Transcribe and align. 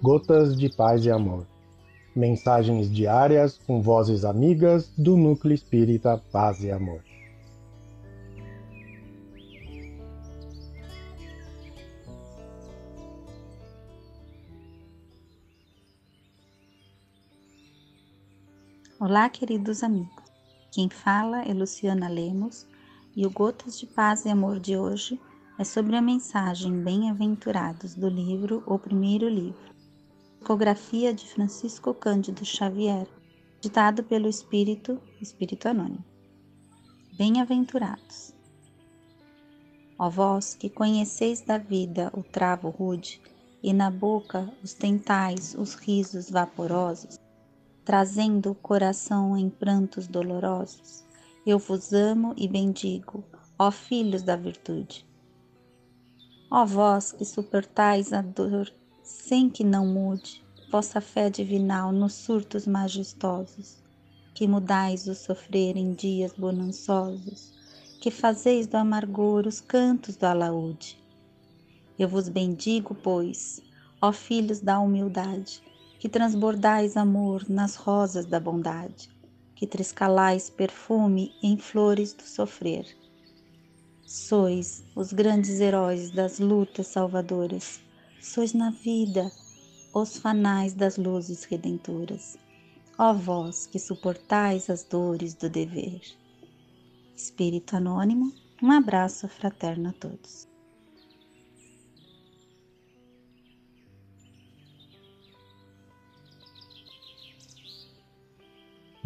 Gotas 0.00 0.56
de 0.56 0.68
Paz 0.68 1.04
e 1.04 1.10
Amor. 1.10 1.44
Mensagens 2.14 2.88
diárias 2.88 3.58
com 3.58 3.82
vozes 3.82 4.24
amigas 4.24 4.92
do 4.96 5.16
Núcleo 5.16 5.52
Espírita 5.52 6.22
Paz 6.30 6.62
e 6.62 6.70
Amor. 6.70 7.02
Olá, 19.00 19.28
queridos 19.28 19.82
amigos. 19.82 20.22
Quem 20.70 20.88
fala 20.88 21.42
é 21.42 21.52
Luciana 21.52 22.08
Lemos 22.08 22.68
e 23.16 23.26
o 23.26 23.30
Gotas 23.30 23.76
de 23.76 23.86
Paz 23.86 24.24
e 24.24 24.28
Amor 24.28 24.60
de 24.60 24.76
hoje 24.76 25.20
é 25.58 25.64
sobre 25.64 25.96
a 25.96 26.00
mensagem 26.00 26.84
Bem-aventurados 26.84 27.96
do 27.96 28.08
livro 28.08 28.62
O 28.64 28.78
Primeiro 28.78 29.28
Livro, 29.28 29.77
psicografia 30.38 31.12
de 31.12 31.26
Francisco 31.26 31.92
Cândido 31.92 32.44
Xavier, 32.44 33.06
ditado 33.60 34.04
pelo 34.04 34.28
Espírito, 34.28 35.00
Espírito 35.20 35.68
Anônimo. 35.68 36.04
Bem-aventurados. 37.18 38.32
Ó 39.98 40.08
vós 40.08 40.54
que 40.54 40.70
conheceis 40.70 41.42
da 41.42 41.58
vida 41.58 42.10
o 42.14 42.22
travo 42.22 42.70
rude, 42.70 43.20
e 43.62 43.72
na 43.72 43.90
boca 43.90 44.50
os 44.62 44.72
tentais 44.72 45.54
os 45.54 45.74
risos 45.74 46.30
vaporosos, 46.30 47.18
trazendo 47.84 48.52
o 48.52 48.54
coração 48.54 49.36
em 49.36 49.50
prantos 49.50 50.06
dolorosos. 50.06 51.04
Eu 51.44 51.58
vos 51.58 51.92
amo 51.92 52.32
e 52.36 52.46
bendigo, 52.46 53.24
ó 53.58 53.70
filhos 53.70 54.22
da 54.22 54.36
virtude. 54.36 55.04
Ó 56.50 56.64
vós 56.64 57.12
que 57.12 57.24
suportais 57.24 58.12
a 58.12 58.22
dor 58.22 58.72
sem 59.08 59.48
que 59.48 59.64
não 59.64 59.86
mude 59.86 60.44
vossa 60.70 61.00
fé 61.00 61.30
divinal 61.30 61.90
nos 61.90 62.12
surtos 62.12 62.66
majestosos, 62.66 63.82
que 64.34 64.46
mudais 64.46 65.08
o 65.08 65.14
sofrer 65.14 65.78
em 65.78 65.94
dias 65.94 66.34
bonançosos, 66.36 67.54
que 68.02 68.10
fazeis 68.10 68.66
do 68.66 68.76
amargor 68.76 69.46
os 69.46 69.62
cantos 69.62 70.14
do 70.14 70.24
alaúde. 70.26 71.02
Eu 71.98 72.06
vos 72.06 72.28
bendigo, 72.28 72.94
pois, 72.94 73.62
ó 74.00 74.12
filhos 74.12 74.60
da 74.60 74.78
humildade, 74.78 75.62
que 75.98 76.08
transbordais 76.08 76.94
amor 76.94 77.48
nas 77.48 77.76
rosas 77.76 78.26
da 78.26 78.38
bondade, 78.38 79.08
que 79.54 79.66
trescalais 79.66 80.50
perfume 80.50 81.32
em 81.42 81.56
flores 81.56 82.12
do 82.12 82.24
sofrer. 82.24 82.86
Sois 84.06 84.84
os 84.94 85.14
grandes 85.14 85.60
heróis 85.60 86.10
das 86.10 86.38
lutas 86.38 86.88
salvadoras, 86.88 87.80
sois 88.20 88.52
na 88.52 88.70
vida 88.70 89.30
os 89.94 90.16
fanais 90.18 90.74
das 90.74 90.96
luzes 90.96 91.44
redentoras. 91.44 92.38
Ó 92.98 93.12
vós 93.12 93.66
que 93.66 93.78
suportais 93.78 94.68
as 94.68 94.84
dores 94.84 95.34
do 95.34 95.48
dever. 95.48 96.00
Espírito 97.16 97.76
Anônimo, 97.76 98.32
um 98.62 98.70
abraço 98.70 99.28
fraterno 99.28 99.90
a 99.90 99.92
todos. 99.92 100.48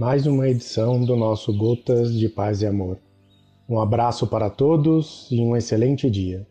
mais 0.02 0.26
uma 0.26 0.48
edição 0.48 1.04
do 1.04 1.14
nosso 1.14 1.56
Gotas 1.56 2.12
de 2.12 2.28
Paz 2.28 2.60
e 2.60 2.66
Amor. 2.66 2.98
Um 3.68 3.78
abraço 3.78 4.26
para 4.26 4.50
todos 4.50 5.28
e 5.30 5.38
um 5.40 5.56
excelente 5.56 6.10
dia. 6.10 6.44